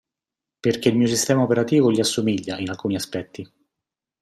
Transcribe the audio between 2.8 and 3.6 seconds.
aspetti.